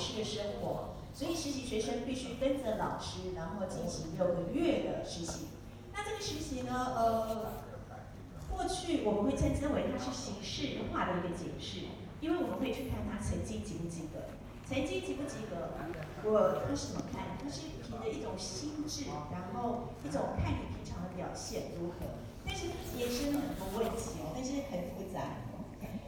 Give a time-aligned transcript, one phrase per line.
[0.00, 5.48] 师的生活，所以实习学生必须跟着老师，然后进行六个月的实习。
[5.92, 7.52] 那这个实习呢，呃，
[8.48, 11.80] 过去我们会称之为它是形式化的一个解释，
[12.22, 14.24] 因为我们会去看他成绩及不及格。
[14.70, 15.74] 成绩及不及格，
[16.22, 17.36] 我他是怎么看？
[17.42, 22.06] 他是凭着一种心智，然后一种看你平常的表现如何。
[22.46, 25.20] 但是也是很多问题哦，但是很复杂。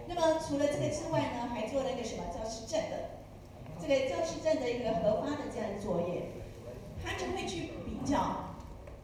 [0.07, 3.22] 那么除了这个之外呢，还做了一个什么教师证的，
[3.83, 6.31] 这个教师证的一个核发的这样的作业，
[7.03, 8.55] 他就会去比较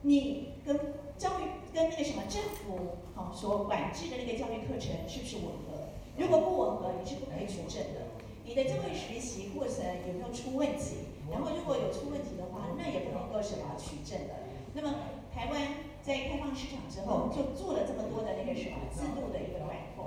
[0.02, 5.90] 你跟教育跟那个什么政府好所管制的那个教育课程是不是吻合？
[6.16, 8.06] 如果不吻合，你是不可以取证的。
[8.44, 11.10] 你的教育实习过程有没有出问题？
[11.28, 14.46] 然后如果有出问题的话，那也不能够什么取证的。
[14.74, 14.94] 那么
[15.34, 15.60] 台湾
[16.02, 20.04] 在开放市场之后，就做了这么多的那个什么制度的一个改革。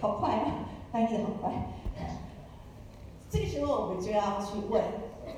[0.00, 0.38] 好快
[1.06, 1.52] 啊，翻译的好快。
[3.30, 4.82] 这个时候我们就要去问，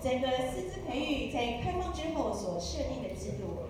[0.01, 3.69] 整个师资培育在开放之后所设定的制度，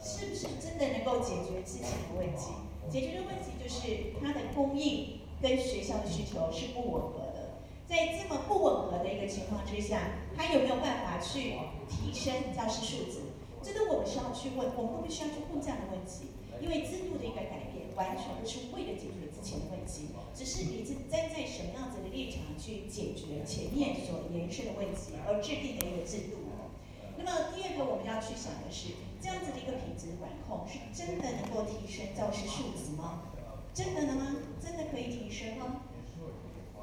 [0.00, 2.52] 是不是真的能够解决之前的问题？
[2.88, 7.56] 解决的问题就是它的供应跟学校的需求是不吻合的。
[7.88, 13.18] 在这么不吻合的一个情况之下，它有没有办法去提升教师素质？
[13.62, 16.30] 这个我们需要去问，我们都必须要去问这样的问题。
[16.60, 17.65] 因为制度的一个改，
[17.96, 26.36] 完全不是为了解决之前的问题，只是你是站在什么样子的立场去解决前面所延伸的问题而制定的一个制度。
[27.16, 28.90] 那么第二个我们要去想的是，
[29.22, 33.32] 这样子的一个品质管控是真的能够提升教师素质吗？
[33.72, 34.36] 真的的吗？
[34.62, 35.80] 真的可以提升吗？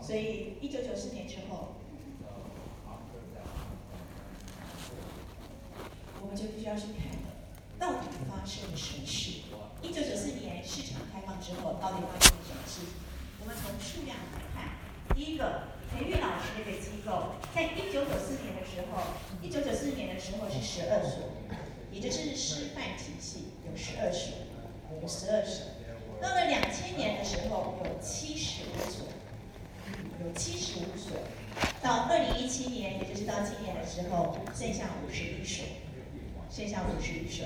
[0.02, 1.76] 所以一九九四年之后，
[6.20, 7.14] 我们就必须要去看。
[7.80, 9.42] 到底发生了什么事？
[10.74, 12.98] 市场开放之后，到底发生了什么事情？
[13.42, 14.74] 我们从数量来看，
[15.14, 21.30] 第一个培育老师这个机构，在一九九四年的时候，一九九四年的时候是十二所，
[21.92, 24.34] 也就是师范体系有十二所，
[25.00, 25.68] 有十二所。
[26.20, 29.06] 到了两千年的时候，有七十五所，
[30.26, 31.22] 有七十五所。
[31.84, 35.64] 到二零一七年，也就是到今年的时候，剩下五十一所，
[36.50, 37.46] 剩下五十一所。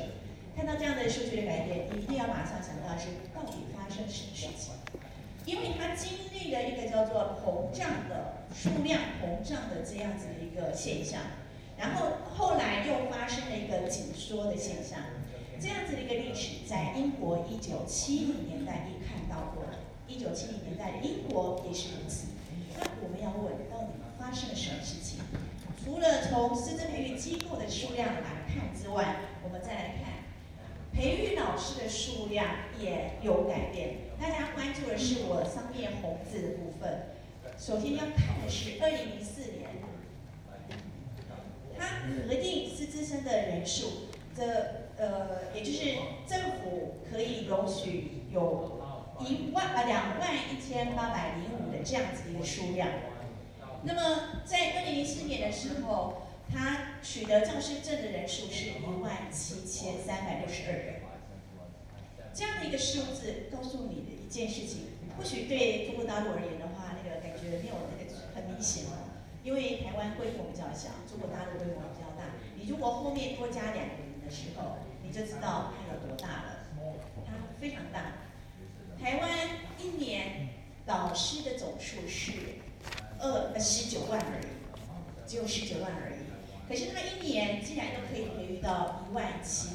[0.57, 4.73] 看到这样的数据的改变，你一定要马上想到是到底发生什么事情，
[5.45, 11.22] 因为它经历了一个叫做膨胀的数量膨胀的这样子的一个现象，
[11.78, 14.97] 然后后来又发生了一个紧缩的现象，
[15.62, 19.63] 这样子的一个历史在英国一九七零年代也看到过，
[20.07, 22.29] 一九七零年代英国也是如此。
[22.75, 25.19] 那我们要问，到底发生了什么事情？
[25.85, 30.16] 除了从师资培育机构的数量来看之外，我们再来看。
[30.97, 32.47] 培育老师的数量
[32.80, 37.09] 也有改变，大家关注的是我上面红字的部分。
[37.56, 39.69] 首先要看的是二零零四年，
[41.78, 41.85] 它
[42.28, 44.44] 核定师资生的人数，这
[44.97, 45.84] 呃，也就是
[46.25, 48.81] 政府可以容许有
[49.19, 52.90] 一万啊两万一千八百零五的这样子一个数量。
[53.84, 56.24] 那么在二零零四年的时候。
[56.52, 61.02] 他取得教师证的人数是一万七千三百六十二人，
[62.34, 64.88] 这样的一个数字告诉你的一件事情，
[65.18, 72.24] 或许对中国大陆而言的话，那个感觉没有那个很明显了，因为台湾规模比较小，中国大陆规模比较大。
[72.56, 76.68] 你如果后面多加两个人的时候，你就知道它有多大了，
[77.25, 78.14] 它非常大。
[79.00, 79.29] 台湾
[79.79, 80.50] 一年
[80.85, 82.31] 老师的总数是
[83.19, 84.47] 二呃十九万而已，
[85.28, 86.16] 只有十九万而已。
[86.67, 89.69] 可是他一年既然都可以培育到一万七，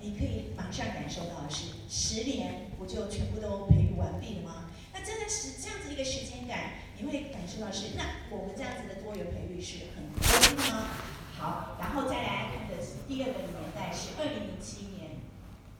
[0.00, 4.70] 你可以马上感受到的是，十年不就全部都培育完毕了吗？
[4.94, 10.90] 那真的是这样子一个时间感，你会感受到是，那我们这样子的多元培育是很合理吗？
[11.36, 15.18] 好，然后再来看的是第二个年代是二零零七年，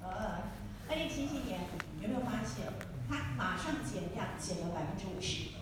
[0.03, 0.43] 呃，
[0.89, 1.61] 二零零七年
[2.03, 2.67] 有没有发现，
[3.09, 5.58] 它马上减量减了百分之五十。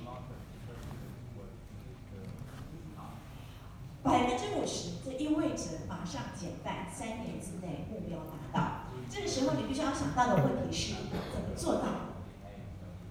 [4.07, 8.87] 百分之五十，这意味着马上减半，三年之内目标达到。
[9.11, 10.95] 这个时候你必须要想到的问题是
[11.35, 12.15] 怎么做到？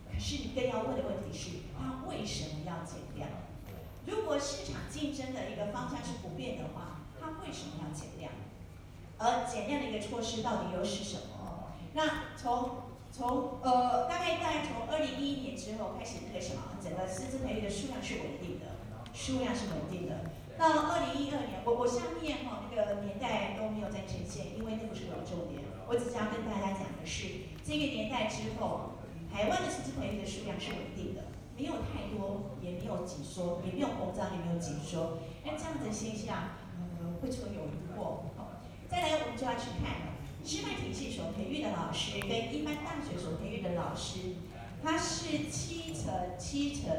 [0.09, 3.27] 可是你更要问的问题是，它为什么要减量？
[4.05, 8.31] 如果市场竞争的一个方向是不变的话，它为什么要减量？
[9.17, 11.71] 而减量的一个措施到底又是什么？
[11.93, 18.79] 那从从呃，大概大概从二零一一年之后开始，那个什么，整个师资培育的数量是稳定的，
[19.13, 20.31] 数量是稳定的。
[20.57, 25.61] 到了二零一二年，我我下面哈那个年代都没有再呈现，因为那不是我的重点。
[25.87, 27.27] 我只是要跟大家讲的是，
[27.63, 28.97] 这个年代之后，
[29.31, 35.19] 台湾的师资培育的数量是稳定的，没有太多，也没有紧缩，也没有膨胀，也没有紧缩。
[35.43, 38.25] 那这样子的现象，呃，会存有疑惑。
[38.87, 44.37] 再来，我们就要去看师范体系所培育的老师跟一般大学所培育的老师，
[44.81, 46.89] 它是七成七成，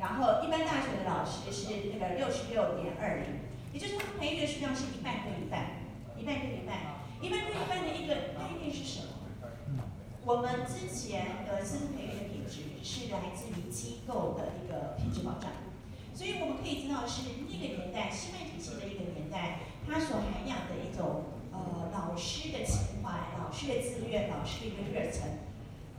[0.00, 5.84] 然后一般大学的老师是那个六十六点二零，也就是他培育的数量是一半对一半，
[6.16, 9.20] 一半对一半，一半对一半的一个概念是什么？
[10.24, 15.50] 我们之前的生培育的品质是来自于机构的一个品质保障，
[16.14, 25.40] 所以我们可以知道是那个年代师范体系的一个年代，它所涵养的一种呃老师的情怀、老师的自愿、老师的一个热忱，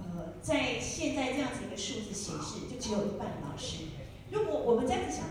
[0.03, 3.85] 呃，在现在这样子一个数字显示，就只有一半老师。
[4.31, 5.25] 如果我们这样子想，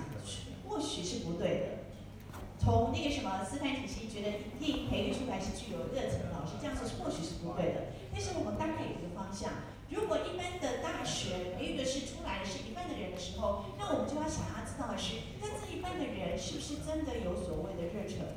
[0.69, 1.67] 或许是不对的。
[2.61, 7.96] 从那个什么斯坦体系觉得一定培育出来是具有热忱的老师，这样子或许是不对的。
[8.12, 18.28] 但是我们大概有一个方向，如果一般的大学培育的是出来的是一半的人的时候，那我们就要想要知道的是，那这一半的人是不是真的有所谓的热忱？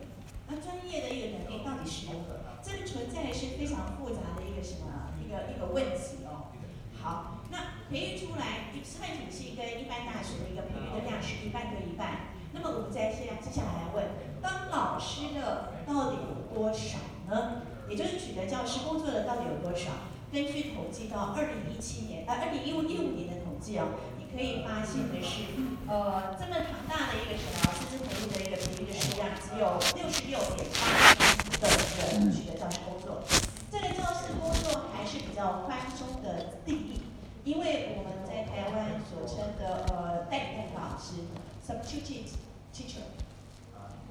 [0.48, 2.40] 那专业的一个能力到底是如何？
[2.64, 6.54] 这个存在是非常复杂的一个什么一个一个问题哦。
[7.02, 12.30] 好，那培育出来师范体系跟一般大学的一个培育的量是一半对一半。
[12.54, 14.06] 那么我们再接接下来问，
[14.40, 17.64] 当老师的到底有多少呢？
[17.90, 19.90] 也就是取得教师工作的到底有多少？
[20.32, 25.46] 根据统计到二零一七年，呃，二零一五一五年的统计哦，你可以发现的是，
[25.86, 31.14] 呃，这么庞大的一个什么师资培育的一个培育的数量，只有六十六点八
[31.62, 33.22] 的人取得教师工作。
[33.70, 37.02] 这个教师工作还是比较宽松的定义，
[37.44, 41.28] 因为我们在台湾所称的呃代代老师
[41.60, 42.32] （substitute
[42.74, 43.04] teacher）。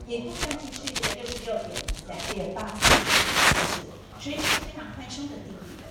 [0.06, 1.72] 也不算是去年六十六点
[2.04, 2.84] 三点八四，
[4.20, 5.88] 所以是非常宽松的定义的。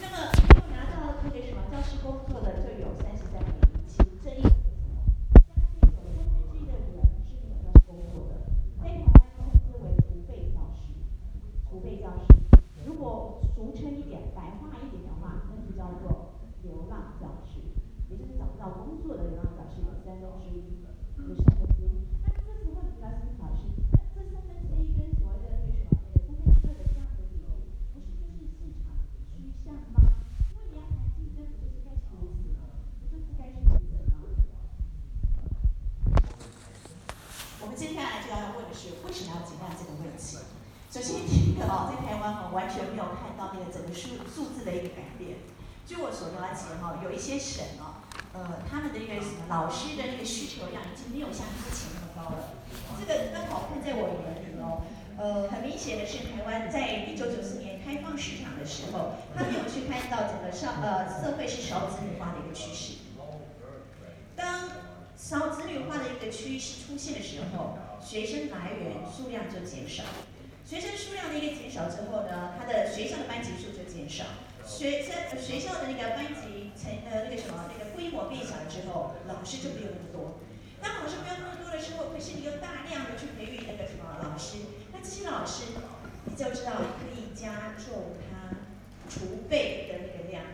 [0.00, 5.04] 那么，又拿到这个什么教师工作的就有三十三点一七，这意味着什么？
[5.44, 8.48] 将近有三分之一的人是没有教师工作的。
[8.80, 10.88] 在台湾称之为储备教师，
[11.68, 12.32] 储备教师。
[12.86, 17.62] 如果俗称一点、白话一点的话，那就叫做流浪教师，
[18.10, 20.82] 也就是找不到工作的流浪教师有三分之一，
[21.22, 22.02] 有三分之一。
[22.26, 27.46] 那这时候你就要思考是，那这三分之一跟所谓的那个什么那个三分之二的这样的比例，
[27.94, 28.98] 不是就是市场
[29.30, 30.10] 趋向吗？
[30.50, 32.66] 因为你要谈竞争，不就是该是如此吗？
[32.98, 34.18] 不就是该是如此吗？
[37.62, 40.42] 我们接下来就要问的是，为什么要减量这个问题？
[40.92, 41.88] 首先第一个哦，
[42.52, 45.38] 完全没有看到那个整个数数字的一个改变。
[45.84, 52.54] 据我所了解哈，有一些省哦，呃，他们的一个什么老师的那个需求量已经没有像之前那么高了。
[53.00, 54.86] 这个刚好看在我眼里哦，
[55.18, 63.02] 呃，很明显的是，台湾在一九九四年开放市场的时候，他没有去看到整个少呃社会是少子女化的一个趋势。
[64.36, 64.70] 当
[65.16, 70.04] 少子女化的一个趋势出现的时候，学生来源数量就减少。
[70.64, 74.24] 学生数量的一个减少之后呢，他的学校的班级数就减少。
[74.64, 80.40] 学生学校的那个班级成呃那个什么那个规模变小了之后，老师就没有那么多。
[80.80, 84.58] 当老师没有那么多的时候，可是你又大量的去培育那个什么老师，
[84.92, 85.64] 那这些老师
[86.24, 88.56] 你就知道可以加重他
[89.10, 90.44] 储备的那个量。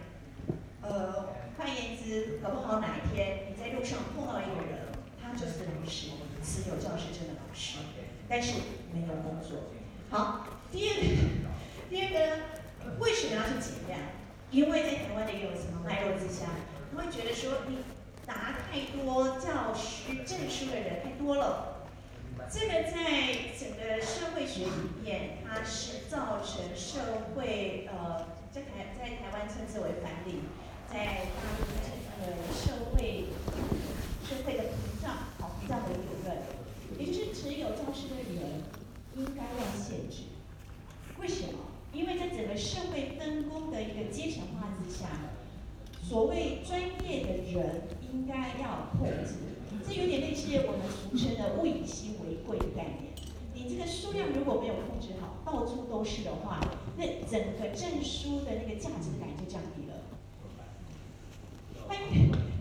[0.83, 4.89] 呃，换言之，搞不好哪一天你在路上碰到一个人，
[5.21, 6.09] 他就是老师，
[6.43, 7.79] 持有教师证的老师，
[8.27, 8.53] 但是
[8.93, 9.77] 没有工作。
[10.11, 11.07] 好，第二个，
[11.91, 14.01] 第二个，为什么要去减量？
[14.51, 16.47] 因为在台湾的一个什么脉络之下，
[16.91, 17.79] 他会觉得说你。
[18.29, 21.89] 拿太多教师证书的人太多了，
[22.53, 30.43] 这个在整个社会学里面，它是造成社会呃，在台在台湾称之为反理，
[30.93, 33.29] 在大陆称之为社会
[34.29, 36.37] 社会的膨胀，好膨胀的理论，
[36.99, 38.63] 也就是持有教师的人
[39.19, 40.23] 应该要限制。
[41.21, 41.59] 为什么？
[41.93, 45.09] 因为在整个社会分工的一个阶层化之下，
[46.03, 47.83] 所谓专业的人。
[48.11, 49.35] 应该要控制，
[49.87, 53.13] 这有点类似我们俗称的“物以稀为贵”的概念。
[53.53, 56.59] 你这个数量如果没有控制好，到处都是的话，
[56.97, 60.01] 那整个证书的那个价值感就降低了。
[61.91, 61.99] 哎，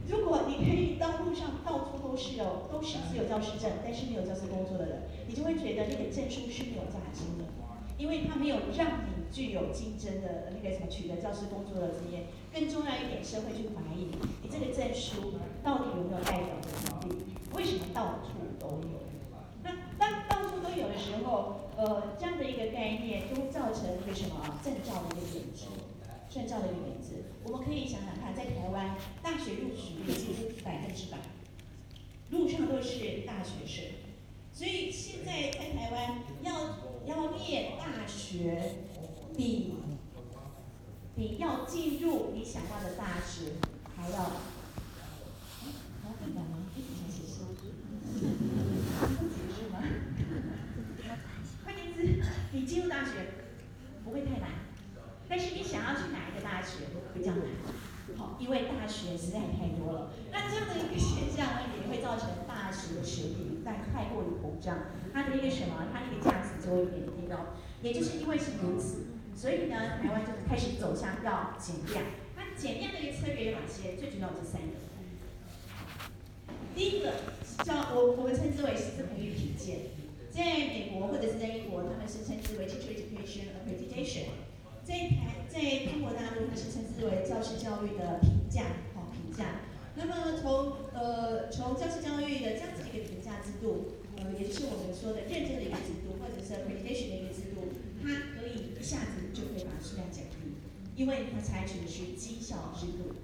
[0.10, 1.87] 如果你可以道路上到
[2.18, 7.46] 是哦，都是持有教师证，但是没有教师工作的人，你就会觉得那个证书是没有价值的，
[7.98, 12.26] 因为它没有让你具有竞争的那个什么取得教师工作的经验。
[12.52, 14.10] 更重要一点，社会去怀疑
[14.42, 17.22] 你这个证书到底有没有代表的能力？
[17.54, 18.98] 为什么到处都有？
[19.64, 25.66] 那当到处都有的时候，呃，这样的一个概念就会造成一个什么证照的一个贬值，
[26.30, 27.26] 证照的一个贬值。
[27.44, 31.18] 我们可以想想看，在台湾大学录取率几乎百分之百
[32.30, 33.86] 路上都是大学生，
[34.52, 38.76] 所以现在在台湾要要念大学，
[39.36, 39.74] 比
[41.16, 43.54] 比要进入你想要的大学
[43.96, 46.68] 还要，还要更难吗？
[46.76, 46.86] 不解
[49.56, 49.76] 释吗？
[51.64, 53.12] 换言之，你进入大学
[54.04, 54.50] 不会太难，
[55.30, 57.46] 但是你想要去哪一个大学比较难。
[58.18, 61.62] 好，因为大学实在太多了，那这样的一个现象呢，
[62.18, 67.54] 造成大学的学历但太过于膨胀，它的一个什么，它那个价值就会变低了。
[67.84, 69.06] 也就是因为是如此，
[69.36, 72.04] 所以呢，台湾就开始走向要减量。
[72.36, 73.96] 那减量的一个策略有哪些？
[73.96, 74.74] 最主要这三个。
[76.74, 77.14] 第一个
[77.64, 79.94] 叫我我们称之为师资培育品鉴，
[80.32, 84.26] 在美国或者是在英国，他们是称之为 Teacher Education Accreditation。
[84.84, 88.64] 在台在中国大陆，它是称之为教师教育的评价，
[88.96, 89.67] 好评价。
[89.98, 97.74] 那么从呃从教师教育的这样子一个评价制度，呃，也就是我们说的认证的一个制度，或者是 accreditation 的一个制度，
[98.06, 100.62] 它可以一下子就可以把数量降低，
[100.96, 103.18] 因为它采取的是绩效制度。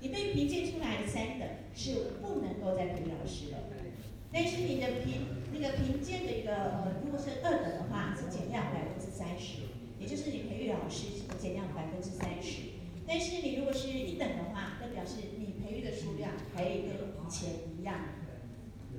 [0.00, 3.58] 你被评鉴出来的三等是不能够再培养老师的，
[4.32, 9.66] 但是你的评那个评鉴的一个呃，如果是二等的话，是减量百分之三十。
[9.98, 11.06] 也就是你培育老师
[11.38, 12.74] 减量百分之三十，
[13.06, 17.48] 但是你如果是一等的话，那表示你培育的数量还跟以前
[17.78, 17.96] 一样，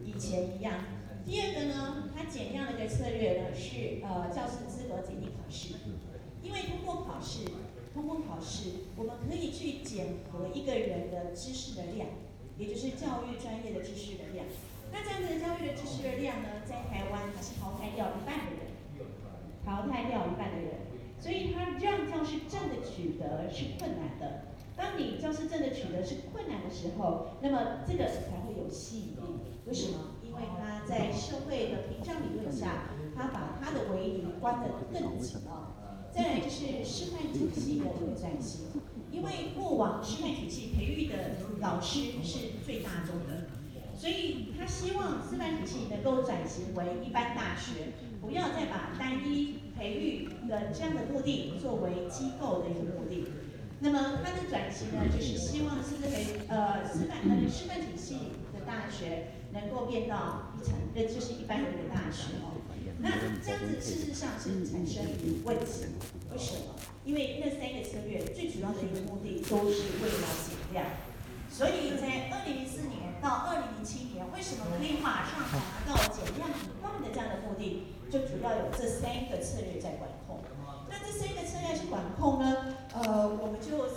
[0.04, 0.74] 以前一样。
[1.24, 5.76] 第二个呢，它减量的一个策略呢是呃教师资格检定考试，
[6.42, 7.46] 因为通过考试，
[7.94, 12.08] 通过考试，我们可以去检核一个人的知识的量，
[12.58, 14.44] 也就是教育专业的知识的量。
[14.92, 18.74] 那这样子的教育的知识的量呢，在台湾它是淘汰掉一半的人，
[19.64, 20.90] 淘汰掉一半的人。
[21.20, 24.52] 所以它让教师证的取得是困难的。
[24.76, 29.40] 当你教师证的取得是困难的时候，那么这个才会有吸引力。
[29.66, 30.18] 为什么？
[30.24, 36.10] 因为他在社会的屏障理论下，他把他的围篱关得更紧了。
[36.12, 38.66] 再来就是师范体系的一个转型，
[39.12, 41.14] 因为过往师范体系培育的
[41.60, 43.48] 老师是最大众的，
[43.98, 49.60] 所以他希望师范体系能够转型为一般大学，不要再把单一。
[49.76, 53.26] 培育的这样的目的作为机构的一个目的，
[53.84, 62.56] 那么它的转型呢，就是希望师资培呃师范呃师范体系的大学能够变到一层，呃就是一般的一个大学哦。
[63.00, 63.10] 那
[63.44, 65.04] 这样子事实上是产生
[65.44, 65.84] 问题，
[66.32, 66.80] 为什么？
[67.04, 70.86] 因为那三个策略最主要的一个目的都是为了减量，
[71.52, 77.92] 所以在二零零四年到二零零七年，为什么可以马上达到减量很快的这样的目的？
[78.14, 80.38] 就主要有这三个策略在管控。
[80.88, 82.78] 那这三个策略是管控呢？
[82.94, 83.90] 呃，我们就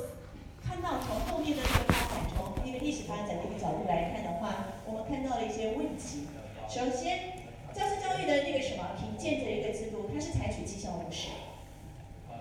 [0.64, 6.32] 看到从后面的这个发展，从一个历史发展的一个角度来看的话，我们看到了一些问题。
[6.64, 7.44] 首先，
[7.76, 11.28] 教师教育的那个什么评鉴的一个制度，它是采取绩效模式。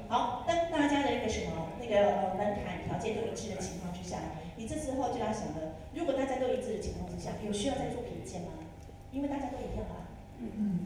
[0.08, 4.15] 好，当大家的一个什么那个门槛条件都一致的情况之下，
[4.55, 8.63] 你这时候就要想了，如果大家都一致的情况之下，有需要再做评鉴吗？
[9.12, 10.04] 因为大家都一样啊。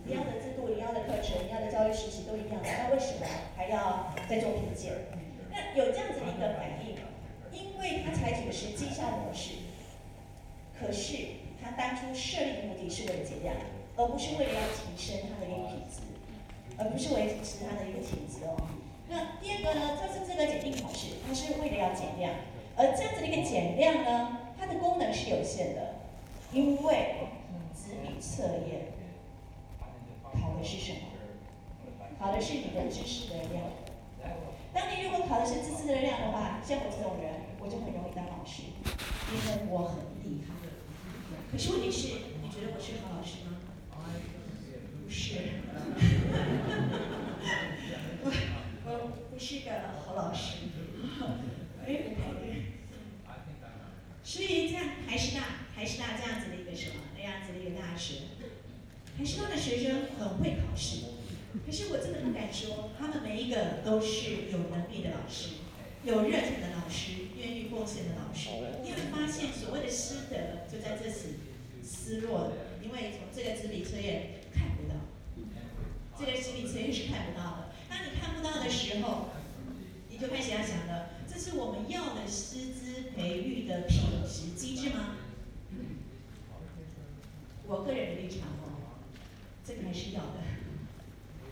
[0.06, 3.26] 一样的制度，一样的课程，一样的教育实习都一样的，那为什么
[3.56, 4.94] 还要再做评鉴？
[5.52, 6.96] 那有这样子的一个反应，
[7.52, 9.66] 因为他采取的是绩效模式，
[10.80, 11.18] 可是
[11.62, 13.56] 他当初设立的目的是为了减量，
[13.98, 16.02] 而不是为了要提升他的一个品质，
[16.78, 18.56] 而不是维持他的一个品质哦。
[19.10, 22.32] 那第二个呢，就是这个检定考试，它是为了要减量，
[22.76, 25.96] 而这样子的一个减量呢，它的功能是有限的，
[26.54, 27.16] 因为
[27.74, 28.99] 纸笔测验。
[30.64, 31.00] 是什么？
[32.20, 33.64] 考的是你的知识的量。
[34.74, 38.64] 当你如果考的是知识的量的话，像我这种人，我就很容易当老师，
[39.32, 40.54] 因为我很厉害。
[41.52, 42.08] 可是问题是，
[42.44, 43.58] 你觉得我是好老师吗？
[45.04, 45.36] 不是。
[48.22, 48.30] 我
[48.86, 48.92] 我
[49.32, 49.72] 不是个
[50.06, 50.58] 好老师。
[51.88, 51.88] 哎，
[54.24, 55.42] 所以在台师大，
[55.76, 58.16] 台师大这样子的一个什么，那样子的一个大学。
[59.20, 61.02] 台师大的学生很会考试，
[61.66, 65.60] 可是我真的不敢说，他们每一个都是有能力的老师，
[66.06, 68.48] 有热忱的老师，愿意贡献的老师。
[68.82, 71.36] 你会发现，所谓的师德就在这时
[71.84, 74.96] 失落了，因为从这个纸笔测验看不到，
[76.18, 77.76] 这个纸笔测验是看不到的。
[77.90, 79.32] 当你看不到的时候，
[80.08, 85.18] 你就开始要想了：这是我们要的师资培育的品质机制吗？
[87.68, 88.79] 我个人的立场哦。
[89.70, 90.42] 这个还是要的。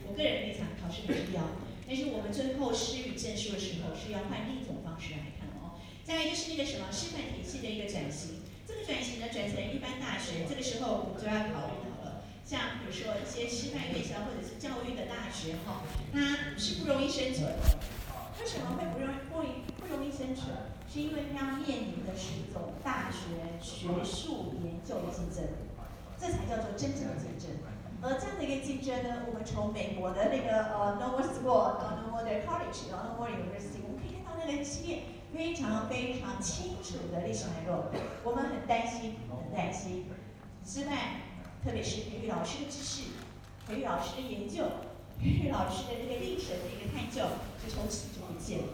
[0.10, 1.54] 我个人立场，考试还是要，
[1.86, 5.78] 但是我们最后施予证书的时候，是要换另一种方式来看哦。
[6.02, 17.78] 再来就是那个什么师范体系的一个转型，这个转型呢，转成一般大学，这个时候我们就要考虑到了，像比如说一些师范院校或者是教育的大学哈，它是不容易生存的。
[18.42, 20.74] 为什么会不容不容不容易生存？
[20.90, 25.46] 是因为它要面临的是一种大学学术研究的竞争，
[26.18, 27.62] 这才叫做真正的竞争。
[28.02, 37.86] 而这样的一个竞争呢，我们从美国的那个呃 Normal School 到 Normal College 到 Normal University，我们可以看到那个系列非常非常清楚的历史脉络。
[38.24, 40.06] 我们很担心，很担心，
[40.64, 41.22] 师范，
[41.66, 43.10] 特别是培育老师的知识，
[43.68, 44.64] 培育老师的研究，
[45.20, 47.24] 培育老师的这个历史的一个探究，
[47.64, 48.66] 就从此就不见了。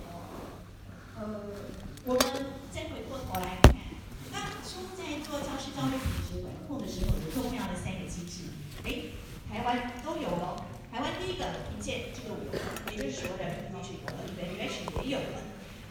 [1.15, 1.39] 呃，
[2.06, 2.22] 我们
[2.72, 3.74] 再回过头来看，
[4.63, 8.55] 初在做教师教育品质管控的时候，有重要的三个机制。
[8.88, 9.12] 哎，
[9.51, 10.63] 台湾都有哦。
[10.88, 12.48] 台湾第一个评鉴这个有，
[12.88, 14.55] 也就是所谓的评级有了，对不对？
[14.55, 14.72] 原
[15.03, 15.43] 也有了。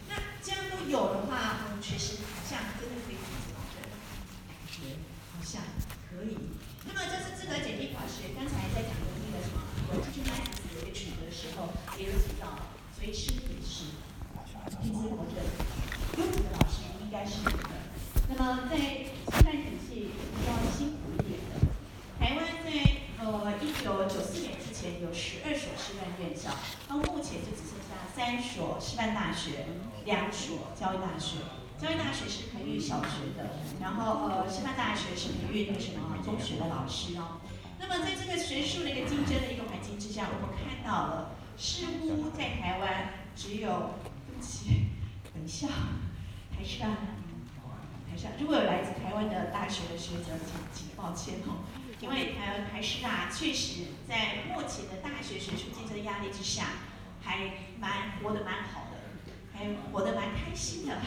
[0.09, 3.83] 那这样都有的话，确实好像真的可以自保证，
[4.49, 4.97] 感觉
[5.29, 5.61] 好像
[6.09, 6.57] 可以。
[6.87, 9.61] 那么这是资格检定考试，刚才在讲的那个什么
[9.91, 14.01] 国际军官资格取得的时候也有提到，所以是评级
[14.33, 15.37] 保证，
[16.17, 17.85] 优质的老师应该是有的。
[18.43, 19.07] 呃在师
[19.41, 21.63] 范体系比较辛苦一点的。
[22.19, 22.67] 台湾在
[23.23, 26.49] 呃一九九四年之前有十二所师范院校，
[26.89, 29.67] 到目前就只剩下三所师范大学，
[30.03, 31.37] 两所教育大学。
[31.79, 37.39] 教育大学是培育小学的，然后呃师范大学是培育那个什么中学的老师哦。
[37.79, 43.91] 那么在这个学术的一个竞争的一个环境之下，我们看到了似乎在台湾只有
[44.27, 44.87] 对不起
[45.33, 45.67] 等一下，
[46.51, 46.87] 台师大，
[48.39, 50.37] 如果有来自台湾的大学的学者，
[50.73, 51.65] 请请抱歉哦。
[51.99, 56.65] 因为台湾台师大确实在目前的大学学术竞争压力之下，
[57.21, 57.37] 还
[57.79, 60.97] 蛮活得蛮好的，还活得蛮开心的。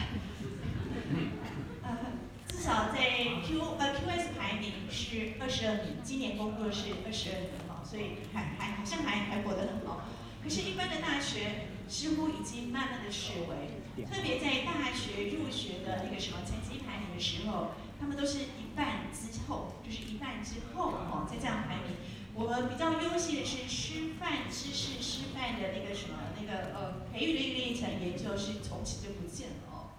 [2.47, 10.05] 至少在 Q 呃 QS 排名是二十二名，今年公布的是二十二名哦，所以还还好像还还活得很好。
[10.43, 16.79] 可是，一般的大学似乎已经慢慢的式微，特别在大学入学的那个什么成绩
[17.19, 17.71] 时候。
[17.99, 21.97] 他们都是一半之后，就是一半之后哦，在这样排名。
[22.35, 29.97] 我们比较优秀的是师范知识、师范的那个什么那个呃培育的一个历程研究是从此就不见了哦。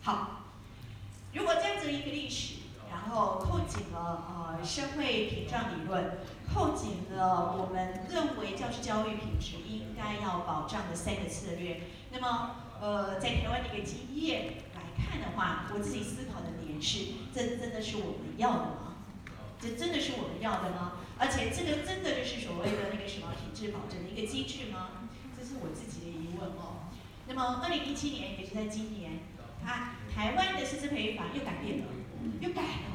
[0.00, 0.44] 好，
[1.34, 2.58] 如果这样子一个历史，
[2.88, 6.18] 然后扣紧了呃社会屏障理论，
[6.54, 11.80] 扣紧了我们认为教师教育品质应该要保障的三个策略，
[12.12, 14.54] 那么呃在台湾的一个经验
[15.08, 16.80] 看的话，我自己思考的点。
[16.82, 18.98] 是，这真的是我们要的吗？
[19.60, 20.98] 这真的是我们要的吗？
[21.16, 25.06] 而且这个真的就是所谓的那个什么品质保证的一个机制吗？
[25.38, 26.90] 这是我自己的疑问哦。
[27.28, 29.20] 那么，二零一七年，也就在今年，
[29.62, 31.86] 它台湾的师资培育法又改变了，
[32.40, 32.90] 又改了，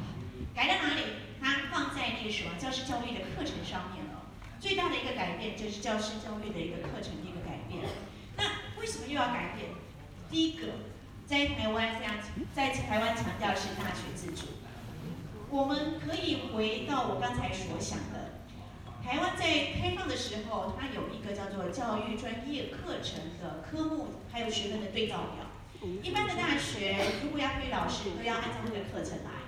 [0.54, 1.00] 改到哪里？
[1.40, 4.28] 它放在那个什么教师教育的课程上面了。
[4.60, 7.88] 最大的一个改变就是教师教育的一个课程的一个改变。
[8.36, 9.70] 那为什么又要改变？
[10.30, 10.68] 第一个。
[11.28, 12.14] 在台湾这样，
[12.54, 14.46] 在台湾强调是大学自主。
[15.50, 18.40] 我们可以回到我刚才所想的，
[19.04, 25.47] 台湾在开放的时候，它有一个叫做教育专业课程的科目，还有学分的对照表。
[26.02, 29.46] 一般的大学如果要培老师，都要按照那个课程来，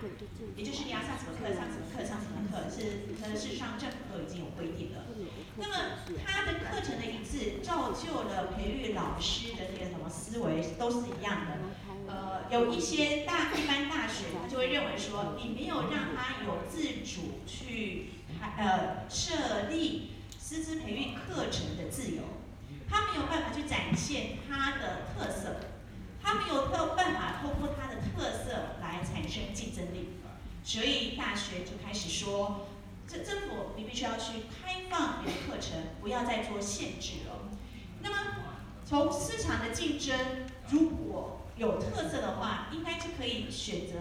[0.56, 5.06] 也就是你要上什么课，上什么课，上什么课，是呃，事实上政府都已经有规定了。
[5.56, 5.74] 那么
[6.24, 11.58] 他的课程的一致，造就了培育老师的那个什么思维都是一样的。
[12.06, 18.10] 呃，有一些大一般大学，他就会认为说，你没有让他有自主去
[18.56, 22.22] 呃设立师资培育课程的自由，
[22.88, 25.60] 他没有办法去展现他的特色，
[26.30, 30.10] 他没有办办法透过他的特色来产生竞争力，
[30.62, 32.68] 所以大学就开始说。
[33.08, 37.50] 这政府，你必须要去开放你的课程，不要再做限制了。
[38.02, 38.16] 那么，
[38.86, 40.16] 从市场的竞争，
[40.68, 43.94] 如果有特色的话，应该就可以选择。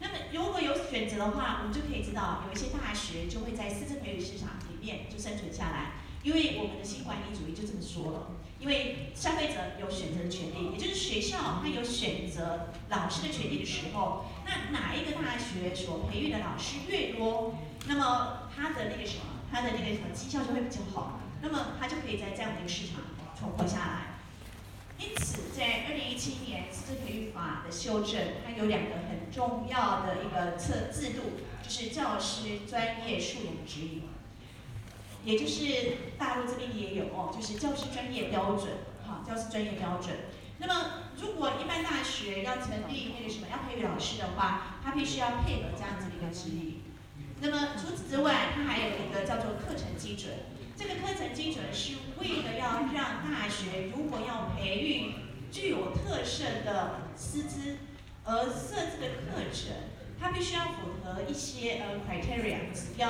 [0.00, 5.92] 那么，如果有选择的话，我们就可以知道，有一些大学就会在师资培育市场里面就生存下来，
[6.26, 8.32] 因为我们的新管理主义就这么说了。
[8.58, 17.54] 因为消费者有选择的权利，也就是学校他有选择老师的权利的时候，那哪一个大学所培育的老师越多，
[17.86, 23.02] 那么他的那个什么，他的那个什么绩效就会比较好，那么他就可以在这样的一个市场
[23.38, 24.16] 存活下来。
[24.98, 34.02] 因此，在二零一七年师资培育法的修正，它有两个很重要的一个测制度，就是教师专业素养指引。
[35.26, 38.68] 也就是大陆这边也有哦，就是教师专业标准，
[39.04, 40.14] 哈，教师专业标准。
[40.58, 46.82] 那么如果一般大学要成立那个什么要培育老师的话，他必须要配合这样子的一个指引。
[47.40, 50.32] 那么除此之外，它还有一个叫做课程基准。
[50.76, 55.12] 这个课程基准是为了要让大学如果要培育
[55.50, 57.78] 具有特色的师资
[58.24, 59.74] 而设置的课程，
[60.20, 63.08] 它必须要符合一些呃 criteria 指标，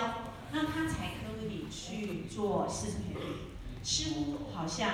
[0.53, 3.55] 那它才可以去做师资培育。
[3.83, 4.93] 似乎好像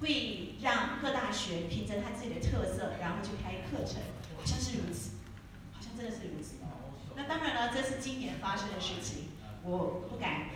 [0.00, 4.02] 会让各大学凭着它自己的特色，然后去开课程，
[4.36, 5.12] 好像是如此，
[5.72, 6.56] 好像真的是如此。
[7.14, 9.28] 那当然了，这是今年发生的事情，
[9.62, 10.48] 我不敢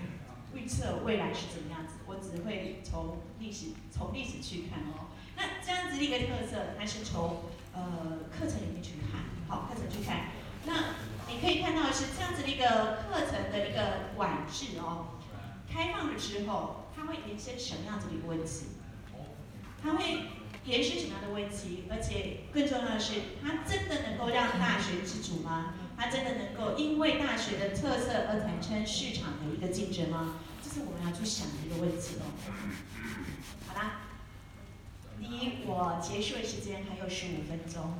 [0.53, 5.07] 预测未来是怎么样子，我只会从历史从历史去看哦。
[5.37, 10.31] 那这样子的一个特色，还是从呃课程里面去看，好课程去看。
[10.64, 10.75] 那
[11.28, 15.18] 你可以看到是这样子的一个课程的一个管制哦，
[15.68, 18.66] 开放了之后，它会延伸什么样子的一个问题？
[19.82, 20.22] 它会
[20.64, 21.84] 延伸什么样的问题？
[21.90, 25.74] 而且更重要的是，它真的能够让大学自主吗？
[25.96, 30.36] 它真的能够因为大学的特色而产生市场的一个竞争吗？
[30.62, 32.24] 这是我们要去想的一个问题哦。
[33.66, 34.02] 好啦，
[35.18, 37.94] 离我结束的时间还有十五分钟，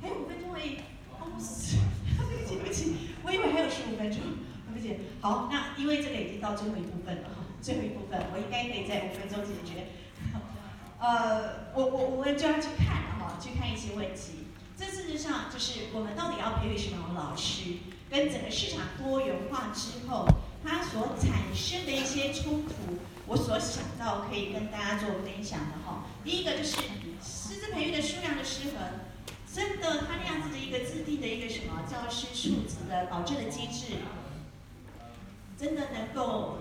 [0.00, 0.78] 还有五分钟而已。
[1.22, 4.20] 哦，对不起，对不起，我以为还有十五分钟，
[4.66, 4.98] 对不起。
[5.20, 9.86] 好，那因为这个已经到最后一部分了哈，最后一部分我应该可以在五分钟解决。
[10.98, 14.46] 呃，我我我们就要去看哈，去看一些问题。
[14.76, 17.78] 这事实上就是我们到底要培育什么老师，
[18.10, 20.26] 跟整个市场多元化之后，
[20.64, 26.04] 它所产生的一些冲突，我所想到可以跟大家做分享的哈。
[26.24, 26.76] 第一个就是
[27.20, 28.78] 师资培育的数量的失衡，
[29.52, 33.96] 真的他那样子的一个制定的一个什么教师素质的保证的机制，
[35.58, 36.58] 真的能够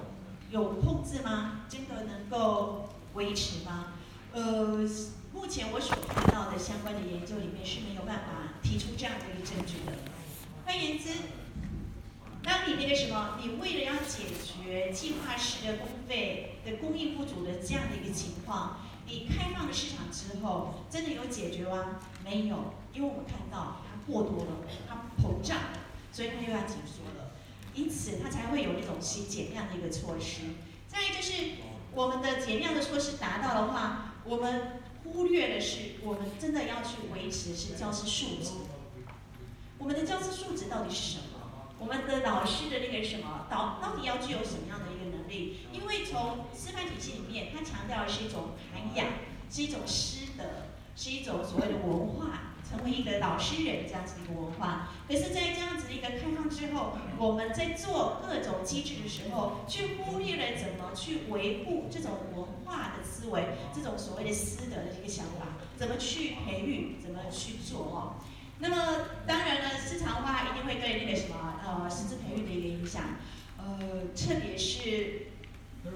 [0.50, 1.62] 有控制吗？
[1.70, 3.94] 真的能够维持吗？
[4.34, 4.88] 呃。
[5.34, 9.94] 目前我所看到的相关的研究里面是没有办法提出这样的一个证据的。
[10.66, 11.08] 换言之，
[12.44, 22.00] 当你那个什么，你为了要解决计划式的公费的供应不足的这样的一个情况，你开放了市场之后，真的有解决吗？
[22.24, 24.52] 没有，因为我们看到它过多了，
[24.88, 25.80] 它膨胀了，
[26.14, 27.32] 所以它又要紧缩了，
[27.74, 30.44] 因此它才会有那种新减量的一个措施。
[30.88, 31.58] 再就是
[31.94, 34.80] 我们的减量的措施达到的话，我们。
[35.04, 38.52] 忽略的是，我们真的要去维持的是教师素质。
[39.80, 41.42] 我们的教师素质到底是什么？
[41.80, 44.80] 我们的老师的那个什么，到到底要具有什么样
[45.72, 49.08] 因为从师范体系里面，它强调的是一种涵养，
[49.50, 50.44] 是一种师德，
[50.96, 52.48] 是一种所谓的文化。
[52.72, 63.44] 成为一个老师人这样子的一个文化，可是，在这样子的一个开放之后，我们在做各种机制的时候，却忽略了怎么去维护这种文化的思维，
[63.76, 68.16] 这种所谓的师德的一个想法，怎么去培育，怎么去做哦。
[68.60, 68.76] 那么，
[69.28, 73.04] 当然了，市场化一定会对那个什么呃师资培育的一个影响，
[73.64, 75.28] 呃，特别是
[75.84, 75.92] 呃，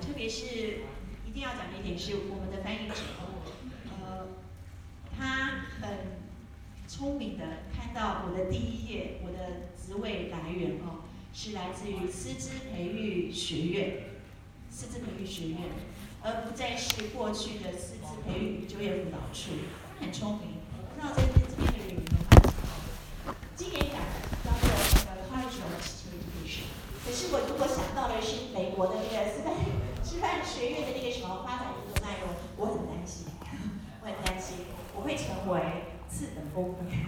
[0.00, 0.44] 特别是
[1.26, 2.94] 一定要讲的一点是我们的翻译者。
[4.00, 4.26] 呃
[5.18, 6.20] 他很
[6.86, 7.44] 聪明的
[7.74, 14.02] 看到我的第一页，我的职位来源哦，是来自于师资培育学院，
[14.70, 15.58] 师资培育学院，
[16.22, 19.52] 而不再是过去的师资培育就业辅导处。
[19.98, 23.96] 他很聪明，我不知道这边这边的人有没有发现，今年改
[24.44, 26.68] 叫做那个 College of Education，
[27.48, 29.54] 如果想到的是美国的那个师范
[30.04, 33.26] 师范学院的那个什么发展的内容，我很担心，
[34.00, 34.66] 我很担心。
[34.96, 37.04] 我会成为次等公民，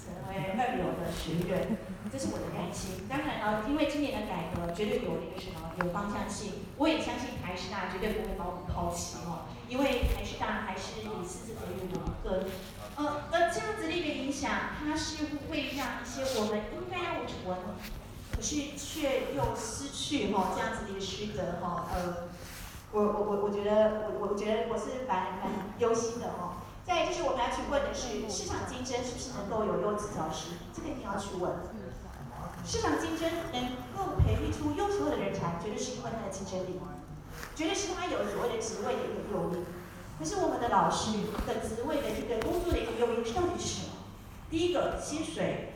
[0.00, 1.76] 成为二流的学院，
[2.10, 3.04] 这是我的担心。
[3.06, 12.48] 当然了，因为今年的改革绝对有那个什么有方向性，我也相信台师大绝对不会把我们抛弃哦，因为台师大还是以师资培育为根。
[12.96, 17.58] 呃，而这样子的一个影响，它是会让一些我们应该要闻，
[18.38, 21.90] 可是却又失去哈这样子的一个师德哈。
[21.92, 22.28] 呃，
[22.92, 26.62] 我我我我觉得我我觉得我是蛮蛮忧心的哈。
[26.86, 30.54] 再就是我们要去问的是，市场竞争是不是能够有优质教师？
[30.72, 31.50] 这个一定要去问。
[32.64, 36.78] 市场竞争能够培育出优秀的人才，绝对是因为他的竞争力，
[37.56, 39.66] 绝对是他有所谓的职位的一个诱因。
[40.16, 43.92] 可是我们的老师的职位的一个工作的一个诱因到底是什么？
[44.48, 45.74] 第一个，薪水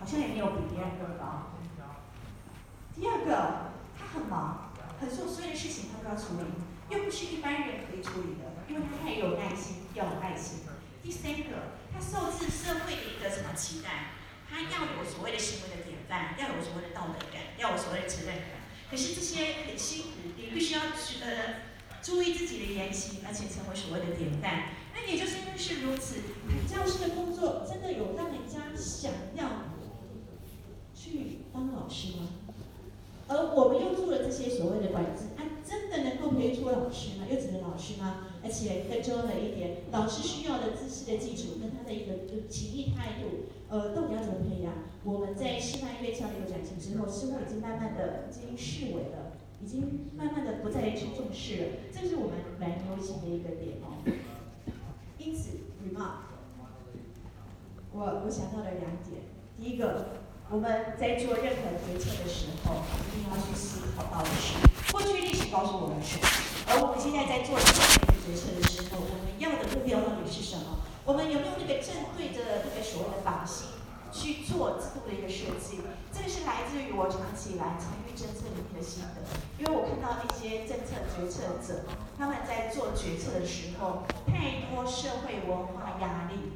[0.00, 1.53] 好像也没有比别人更高。
[2.94, 6.46] 第二个，他很忙，很琐碎的事情他都要处理，
[6.90, 8.54] 又不是一般人可以处理的。
[8.68, 10.60] 因为他太有耐心，要有爱心。
[11.02, 14.14] 第三个，他受制社会的一个什么期待？
[14.48, 18.64] 他要有所谓的行为的典范，要有所谓的道德感，要有所谓的责任感。
[18.88, 21.60] 可是这些很辛苦，你必须要去呃
[22.00, 24.70] 注意自己的言行，而且成为所谓的典范。
[24.94, 26.22] 那也就是因为是如此，
[26.68, 29.64] 教师的工作真的有让人家想要
[30.94, 32.28] 去当老师吗？
[33.26, 37.24] 而我们又做了这些所谓的管制，啊，真的能够培育出老师吗？
[37.30, 38.28] 优质的老师吗？
[38.44, 44.74] 而且更重要的一点，老师需要的知识的基础跟他的一个就情谊态度，呃，到底要怎么培养？
[45.04, 49.32] 我们在示范院校的一个转型之后，似乎已经慢慢的已经视为了，
[49.62, 54.04] 已经慢慢的不再去重视了，这是我们蛮忧心的一个点哦。
[55.16, 56.24] 因此礼貌
[57.92, 59.24] 我我想到了两点，
[59.58, 60.23] 第一个。
[60.50, 64.54] 我们在做任何决策的时候，一定要去思考到的是，
[64.92, 66.28] 过去历史告诉我们什么，
[66.68, 70.84] 而我们现在在做任何一个决策的时候，我们要的目标到底是什么？
[71.04, 73.72] 我们有没有那个正对着那个所谓的靶心
[74.12, 75.80] 去做制度的一个设计？
[76.12, 79.24] 这个是来自于我长期以来参与政策里面的心得，
[79.58, 81.88] 因为我看到一些政策决策者
[82.20, 86.52] 他们在做决策的时候，太多社会文化压力。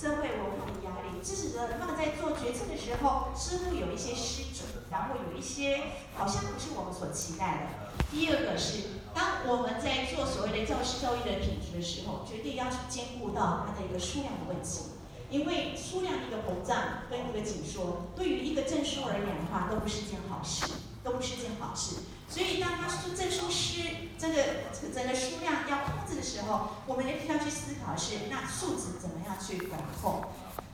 [0.00, 7.92] 社会文化的压力，致使得他们在做决策的时候，似乎有一些失准，然后有一些好像不是我们所期待的。
[8.10, 14.96] 第二个是，当我们在做所谓的教师教育的品质的时候，绝对要去兼顾到它的一个数量的问题，
[15.28, 20.64] 因为数量的一个膨胀跟一个紧缩，对于一个证书而言的话，都不是件好事，
[21.04, 21.96] 都不是件好事。
[22.30, 23.82] 所以，当他说证书师
[24.16, 30.22] 这个整个数量要控制的时候，我们也需要去思考是，那素质怎么样去管控？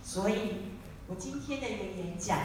[0.05, 2.39] 所以，我今天的一个演讲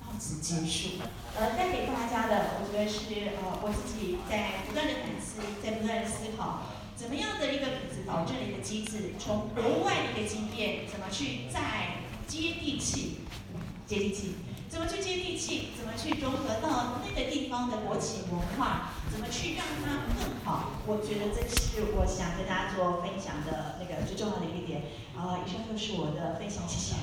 [0.00, 1.02] 到此结束。
[1.36, 6.62] 呃，带给大家的，我觉得是呃，我自己在不断的反思，在不断的思考，
[6.94, 11.98] 怎么样的一个品质保证的一个机制，从国外的一个经验，怎么去再
[12.28, 13.22] 接地气，
[13.88, 14.36] 接地气。
[14.72, 15.68] 怎么去接地气？
[15.76, 18.88] 怎么去融合到那个地方的国企文化？
[19.12, 20.70] 怎么去让它更好？
[20.86, 24.84] 我觉得这是我想跟大家做分享的那个最重要的一个点。
[25.14, 26.96] 好了，以上就是我的分享，谢谢。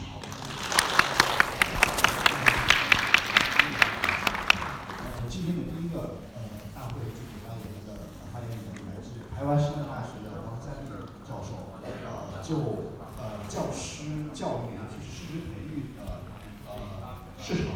[5.29, 6.41] 今天的第一个呃
[6.73, 10.89] 大会主要我们的发言人来自台湾师范大学的王三立
[11.21, 12.89] 教授，呃，就
[13.21, 16.17] 呃教师教育就是师资培育的。
[17.41, 17.67] 市场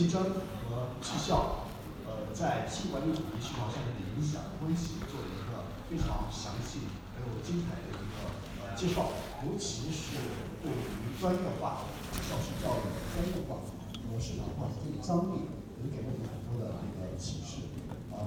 [0.00, 0.32] 竞争
[0.64, 1.68] 和绩效，
[2.08, 5.60] 呃，在新管理主义市场上面的影响关系，做了一个
[5.92, 8.32] 非常详细还有精彩的一个
[8.64, 9.12] 呃介绍，
[9.44, 10.16] 尤其是
[10.64, 11.84] 对于专业化
[12.32, 15.44] 教师教育的专业化和市场化这个张力，
[15.84, 17.68] 也给了我们很多的这个启示。
[18.08, 18.24] 啊，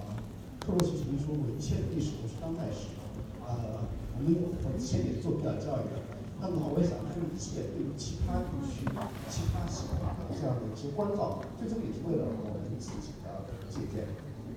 [0.62, 2.94] 克洛齐曾经说过，一切的历史都是当代史。
[3.42, 3.82] 呃，
[4.14, 4.30] 我们
[4.62, 6.13] 我之前也做比较教育的。
[6.43, 8.87] 那么我也想这一切对于其他地区、
[9.29, 14.07] 其他情况的这样的一些关照，最终也是为了我们自己的借鉴。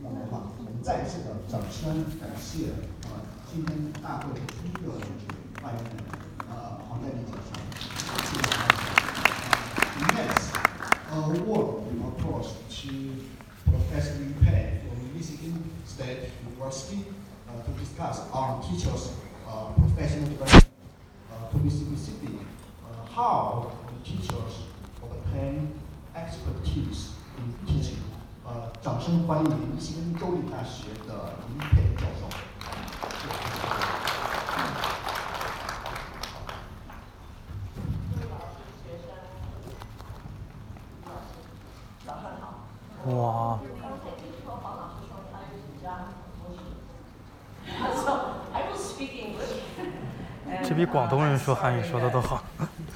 [0.04, 2.74] 那么的话，我们再次的掌声感谢
[3.10, 4.94] 啊，今天大会的第一个
[5.62, 5.94] 发言人
[6.50, 7.50] 啊，黄在立先生。
[10.02, 10.54] Next,
[11.12, 12.90] a warm applause to
[13.70, 17.06] Professor Liu Pei from Michigan State University
[17.48, 19.12] uh, to discuss on teachers'
[19.48, 20.65] uh, professional development.
[21.51, 22.39] To Mississippi,
[22.85, 24.55] uh, how the teachers
[25.03, 25.73] obtain
[26.15, 28.03] expertise in teaching.
[28.45, 32.27] 呃，掌声欢迎密西根州立大学的林佩教授。
[43.11, 43.59] 哇。
[50.66, 52.44] 这比广东人说汉语说的都好。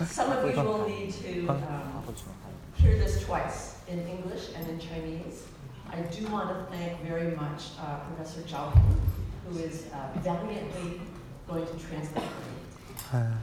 [0.08, 1.62] Some of you will need to um,
[2.78, 5.44] hear this twice in English and in Chinese.
[5.90, 8.74] I do want to thank very much uh, Professor Zhao
[9.48, 11.00] who is uh, valiantly
[11.48, 12.56] going to translate for me.
[13.14, 13.38] 嗯，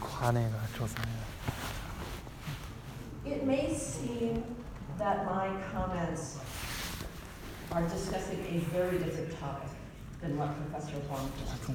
[0.00, 1.12] 夸那个周三元。
[3.26, 4.44] It may seem
[4.98, 6.38] that my comments
[7.72, 9.68] are discussing a very different topic
[10.22, 11.66] than what Professor Huang just discussed.
[11.66, 11.72] She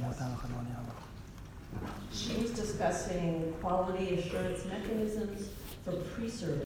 [2.40, 5.48] Was discussing quality assurance mechanisms
[5.84, 6.65] for pre-service